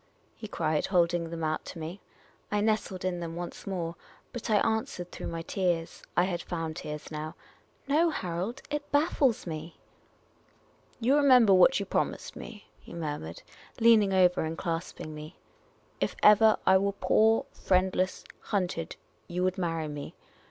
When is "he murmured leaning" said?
12.79-14.11